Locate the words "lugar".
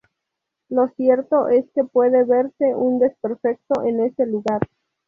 4.25-4.61